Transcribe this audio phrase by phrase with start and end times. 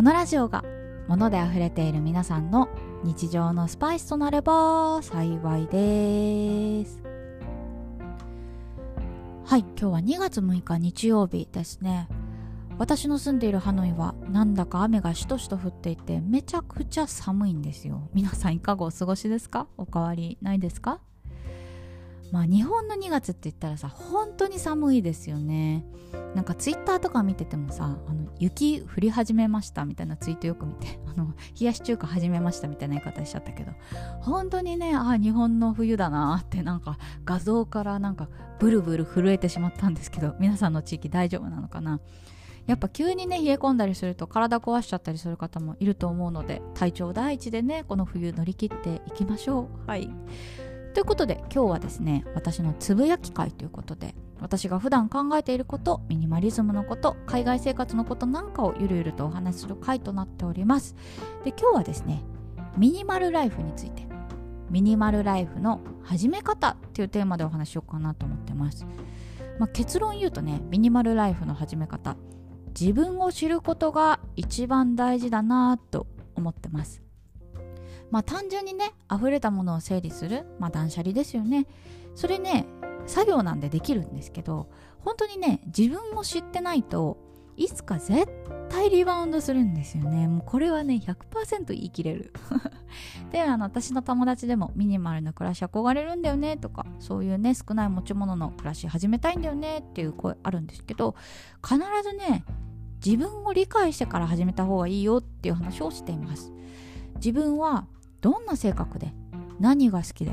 [0.00, 0.64] このラジオが
[1.08, 2.70] 物で溢れている皆さんの
[3.04, 7.02] 日常のスパイスとなれば幸いです。
[9.44, 12.08] はい今日は2月6日日曜日ですね。
[12.78, 18.08] 私の住んでいるハノイはなんだか雨がしとしと降っていてめちゃくちゃ寒いんですよ。
[18.14, 19.66] 皆さんいかがお過ごしですか？
[19.76, 21.00] おかわりないですか？
[22.30, 25.84] まあ日本の2月って言ったらさ本当に寒いですよね。
[26.34, 33.72] なんかツイッターとか見ててもさあの雪降り始めましたみたいなツイートよく見て あの冷やし中華始めましたみたいな言い方しちゃったけど
[34.20, 42.00] 本当にねあ日本の冬だなってなんか画像からなんかブルブル震えてしまったんですけど皆さんの地域大丈夫なのかな？
[42.66, 49.88] やっぱ急にね冷え込んだりすると体壊しちゃったりする方もいると思うので体調第一でねこの冬乗り切っていきましょう。
[49.88, 50.08] はい。
[50.94, 60.96] ということで今日はですね私のつぶやき会ということで私が普段考えていることミニマリズムのこと海外生活のことなんかをゆるゆるとお話しする回となっております。
[61.44, 62.22] で今日はですね
[62.76, 64.06] ミニマルライフについて
[64.70, 68.86] ミニマルライフの始め方っていうテーマでお話しようかなと思ってます、
[69.58, 72.16] まあ、結論言うとねミニマルライフの始め方
[72.78, 77.09] 自分を知ることが一番大事だなと思ってます。
[78.10, 81.66] まあ単純にね溢れたものを整理するまあ断捨離ですよね。
[82.14, 82.66] それね
[83.06, 87.18] 作業なんでできるんですけど本当にね自分を知ってないと
[87.56, 88.26] いつか絶
[88.70, 90.28] 対リバウンドするんですよね。
[90.28, 92.32] もうこれはね100%言い切れる。
[93.30, 101.14] であの私の友達でもミニマルな暮らし憧れるんだよねとかそういうね少ない持ち物の暮らし始めたいんだよねっていう声あるんですけど
[101.62, 102.44] 必ずね
[103.04, 106.52] 自分を理解してから始めた方がいいよっていう話をしています。
[107.16, 107.86] 自分は
[108.20, 109.14] どんな性格で
[109.58, 110.32] 何が好きで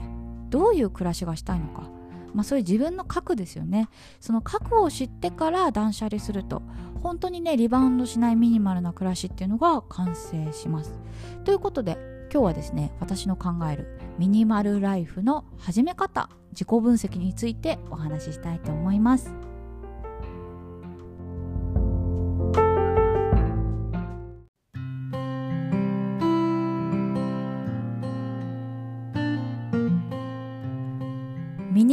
[0.50, 1.90] どういう暮らしがしたいのか。
[2.34, 3.90] まあそういう自分の核ですよね。
[4.20, 6.62] その核を知ってから断捨離すると
[7.02, 11.00] 本当にねリバウンドしないミニマルな暮らしっていうのが完成します。
[11.46, 11.98] ということで
[12.32, 19.47] 今日はですね私の考えるミニマルライフの始め方自己分析についてお話ししたいと思います。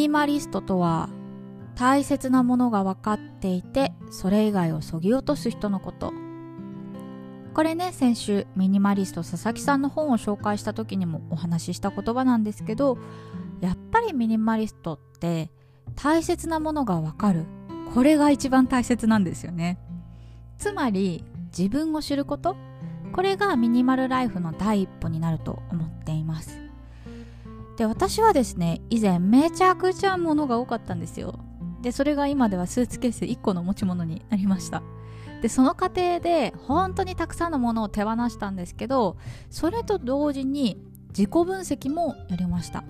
[0.04, 1.08] ニマリストとは
[1.76, 6.12] 大切なものが分かっていてそれ以外をそぎ落とす人のこと。
[7.54, 12.98] これね先週ミニマリスト佐々木さんの本を紹介した時にもお話しした言葉なんですけど
[13.60, 15.50] やっぱりミニマリストって
[15.94, 17.46] 大切なものが分かる。
[17.94, 19.78] これが一番大切なんですよね。
[20.58, 21.24] つまり
[21.56, 22.56] 自分を知ること。
[23.12, 26.03] これがミニマルライフの第一歩になると思っ
[27.76, 31.38] で私はですね以前めちゃくちゃ物が多かったんですよ。
[31.82, 34.82] でそれが今ではスーツケース1個の持ち物になりました。
[35.42, 39.18] でその過程で本当にたくさんのものを手放したんですけど
[39.50, 42.84] それと同時に自己分析もやりました。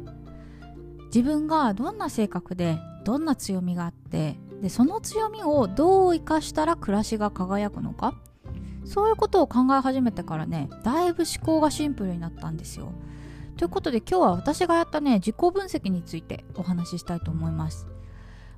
[1.06, 8.14] 自分がどんな性格でどんな強みがあってでその強みをどう生かしたら暮らしが輝くのか。
[8.84, 12.92] そういうことを考え始めてからねだいぶ思考がシンプルになったんですよ。
[13.56, 17.86] ということで今日は私がやったね自己分析についてお話ししたいと思います。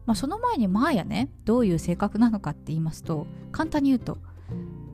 [0.07, 4.19] まあ、その前にマーヤねどういう性格なのかって言いますと簡単に言うと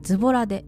[0.01, 0.65] ズボラで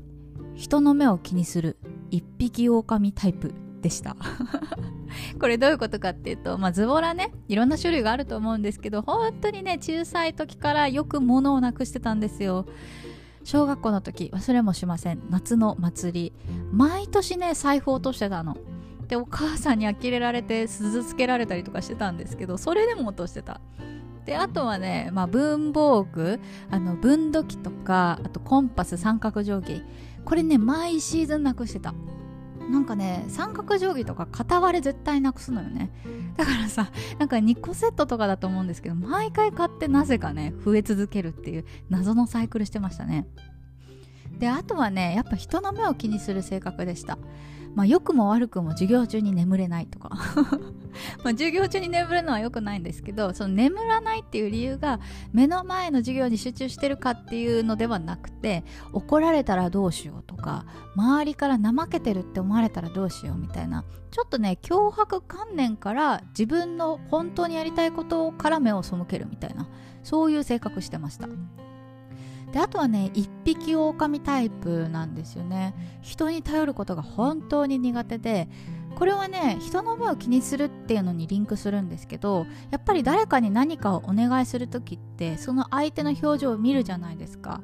[0.54, 1.78] 人の目を気にする
[2.12, 4.16] 一匹狼タイプでした。
[5.40, 12.66] これどういうことかっていうと、まあ、ズボラねいろんな種類があると思うんですけど本当にね小さい時からよく物をなくしてたんですよ。
[13.44, 15.22] 小学校の時忘れもしません。
[15.30, 16.34] 夏の祭り。
[16.72, 18.58] 毎年ね財布落としてたの。
[19.08, 23.62] でお母さんに呆れられて鈴つけられたりとかしてたんですけどそれでも落としてた。
[24.26, 26.40] であとはね、まあ、文房具
[26.72, 29.84] あの分度器とかあとコンパス三角定規。
[30.24, 31.94] これね毎シーズンなくしてた。
[32.70, 35.92] なんかね三角定規とか片割れ絶対なくすのよね。
[36.38, 43.28] だからさなんか2個セットとかだと思うんですけど毎回買ってなぜかね増え続けるっていう謎のサイクルしてましたね。
[44.40, 47.18] であとはねやっぱ人の目を気にする性格でした。
[47.76, 50.10] まあ良くも悪くも授業中に眠れないとか。
[51.24, 55.02] ま授業中に眠るのは良くないんですけどその眠らないっていう理由が
[55.34, 60.66] 目の前の授業に集中してるかっていうのではなくて怒られたらどうしようとか
[60.96, 69.68] 周りから怠けてるって思われたらどうしようみたいなちょっとね脅迫観念から自分の本当にやりたいことから目を背けるみたいな
[70.04, 71.28] そういう性格してました。
[72.56, 75.76] であとはね一匹狼タイプなんですよね。
[76.02, 78.48] 人に頼ることが本当に苦手で
[78.96, 87.60] これはね人の目を気にするっていうのにリンクするんですけどやっぱり誰かに何かをお願いする時ってその相手の表情を見るじゃないですか。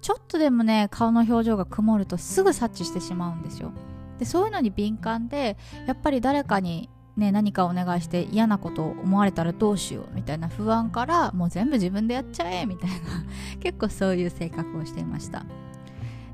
[0.00, 3.70] ちょっとでもね顔の表情が曇るとすぐ察知してしまうんですよ。
[4.18, 5.56] でそういうのに敏感で
[5.86, 12.96] やっぱり誰かにね、何かお願いして嫌なことを思われたらどうしようみたいな不安からもう全部自分でやっちゃえみたいな
[13.60, 15.46] 結構そういう性格をしていました。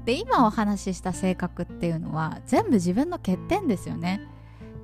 [0.05, 4.20] で今お話しした性格っていうのは全部自分の欠点ですよね。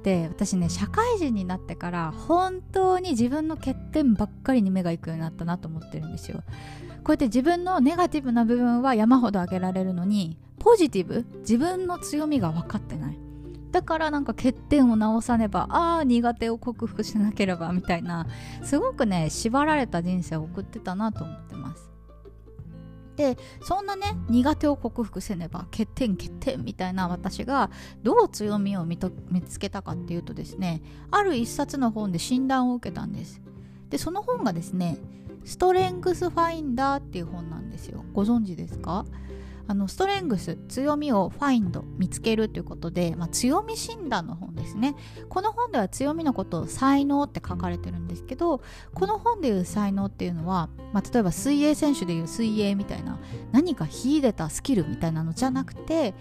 [0.04, 6.44] で私ね社会人になってから本当に自分の欠点ばっかりに目がいくようになったなと思ってるんですよ。
[7.02, 13.27] こうやって自分のネガティブな部分は山ほど挙げられるのにポジティブ自分の強みが分かってない。
[13.70, 18.26] だからなんか欠点を直さねばああ苦手を克服しなければみたいな
[18.62, 21.90] すごくね縛られた人生を送ってたなと思ってます。
[23.16, 27.68] でそんなね苦手を克服せねば欠点欠点みたいな私が
[28.04, 28.96] どう強みを見
[29.44, 33.40] つけたかっていうとですねある一冊の本で診断を受けたんです。
[33.90, 34.98] でその本がですね
[35.44, 38.04] ストレングスファインダーっていう本なんですよ。
[38.12, 39.04] ご存知ですか？
[39.68, 44.96] あのストレングス強みをファインド見つけるということで、まあ、強み診断の本ですね。
[45.28, 48.62] この本では強みのことを才能って書かれてるんですけど
[48.94, 53.20] この本でいう才能っていうのは、まあ、例えば水泳選手でいう水泳みたいな
[53.52, 56.14] 何か秀でたスキルみたいなのじゃなくて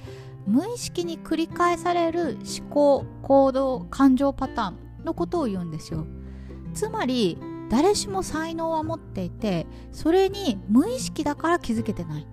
[0.45, 6.05] 無意識に繰り返される思考行動感情パターンのことを言うんですよ。
[6.73, 7.37] つまり
[7.69, 12.27] 誰しも才能は持っていてそれに無意識だから気づけてない。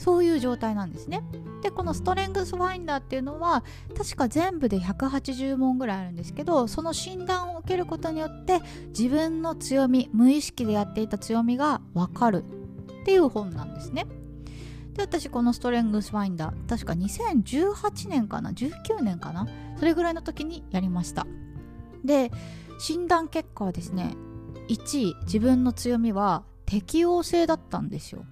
[0.00, 1.22] そういう状態なんですね。
[1.62, 3.62] でこのストレングスファインダーっていうのは
[3.94, 8.60] 確か全部で180問ぐらいあるんですけどその診断を受けることによって
[8.98, 12.44] 自分の強み無意識でやっていた強みが分かる
[13.02, 14.06] っていう本なんですね。
[14.94, 21.26] で私このストレングスファインダー確か2018年かな19年かなそれぐらいの時にやりました。
[22.02, 22.32] で
[22.78, 24.16] 診断結果はですね
[24.68, 28.24] 1位自分の強みは適応性だったんですよ。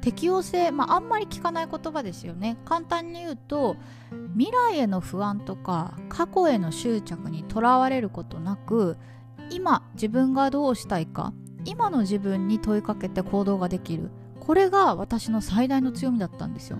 [0.00, 2.56] 適応性、まあ、あんまり聞かない言葉ですよね。
[2.64, 3.76] 簡単に言うと
[4.36, 8.96] 未来への不安とか過去への執着にとらわれることなく
[9.50, 11.32] 今自分がどうしたいか
[11.64, 14.10] 今の自分に問いかけて行動ができる。
[14.40, 16.78] これが私の最大の強みだったんですよ。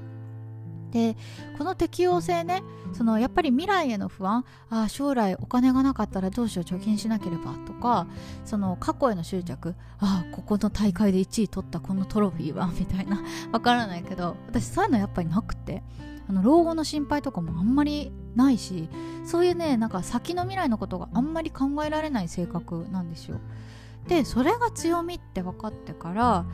[0.90, 1.16] で
[1.56, 2.62] この適応性ね
[2.92, 8.06] そのやっぱり未来への不安あ将来お金がなかったらどうしよう貯金しなければとか
[8.44, 15.82] その過去への執着あここの大会で1位取ったこのトロフィーは みたいなわからないけど私そういうのやっぱりなくて
[16.28, 18.88] あの老後の心配とかもあんまりないし
[19.24, 23.38] そういうねなんか先の未来のことがあんまり考えられない性格なんですよ。
[24.06, 26.46] でそれが強みって分かってから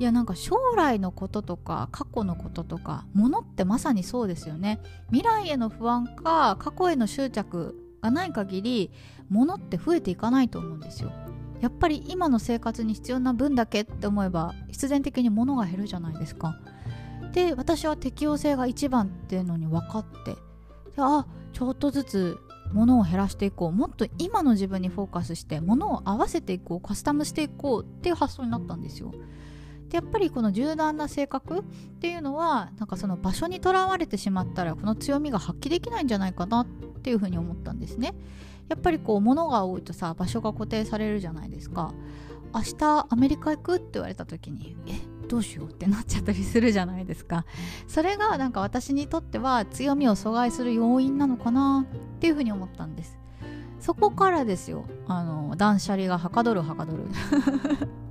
[0.00, 4.80] いやなんか将来のこととか過去のこととかものってまさにそうですよね。
[5.08, 8.90] 未来への不安か過去への執着がない限り
[9.28, 11.12] ものって増えていかないと思うんですよ。
[11.60, 16.58] やっぱり今の生活に必要な分だけって思えば必然的に物が減るじゃないですか。
[17.34, 20.38] で私は適応性が一番っていうのに分かってで
[20.96, 22.38] あちょっとずつ
[22.72, 23.72] 物を減らしていこう。
[23.72, 29.12] もっと今の自分にフォーカスして物を合わせていこうカスタムしていこうっていう発想になったんですよ。
[29.90, 31.62] でやっぱりこの柔軟な性格っ
[32.00, 36.66] ていうのはなんかその場所にとらわれてしまったらこの強みが発揮できないんじゃないかなっ
[37.02, 38.14] ていうふうに思ったんですね。
[38.68, 41.92] やっぱりこう物が多いとさ場所が固定されるじゃないですか。
[42.54, 44.92] 明日アメリカ行くって言われた時にえ
[45.28, 47.44] どうしようってなっちゃったりするじゃないですか。
[47.88, 53.18] それがなんか私にとっては強みを阻害する要因なのかなっていうふうに思ったんです。
[53.80, 54.84] そこからですよ。
[55.08, 57.04] あの断捨離がはかどるはかどる。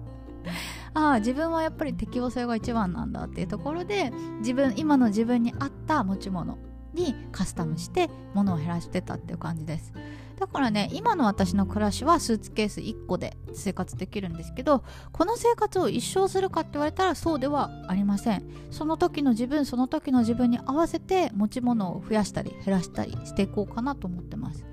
[0.93, 6.57] ああ自分はやっぱり適応性が一番なんだっていうところで自分今の自分に合った持ち物
[6.93, 9.93] にカスタムして物を減らしてたっていう感じです。
[10.39, 18.43] だからね今の私の暮らしはスーツケース1個で生活できるんですけどこの生活を一生するかって言われたらそうではありません。
[18.71, 24.68] その時の自分その時の自分に合わせて持ち物を増やしたり減らしたりしていこうかなと思ってます。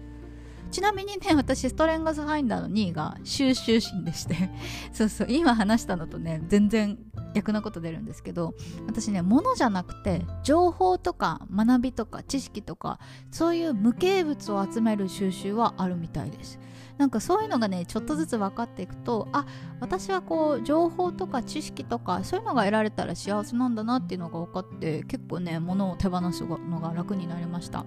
[0.71, 4.51] ちなみにね、私、ストレングスファインダーの2位が収集心でして、
[4.93, 6.99] そうそう、今話したのとね、全然
[7.37, 8.55] 逆なこと出るんですけど
[8.87, 12.99] 私ね物じゃなくて情報とか学びとか知識とか
[13.31, 16.59] そういう無形物を集める収集はあるみたいです。
[16.97, 19.45] なんかそういうのがねちょっとずつ分かっていくとあ
[19.81, 27.85] 私はこう情報とか知識とかそういうのが得られたら幸せなんだなっていうのが分かって結構ね物を手放すのが楽になりました。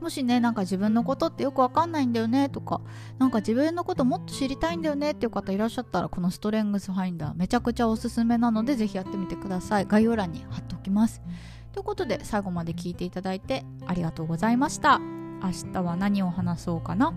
[0.00, 2.82] もしねなんか自分のことってよくわかんないんだよねとか
[3.18, 9.86] なんか自分のこともっと知りたいんだよねっていう方いらっしゃったらこのストレングスファインダーめちゃくちゃおすすめなのでぜひやってみてください。
[9.86, 11.22] 概要欄に貼っておきます。
[11.72, 14.98] ということで最後まで聞いていただいてありがとうございました。
[14.98, 17.12] 明日は何を話そうかな？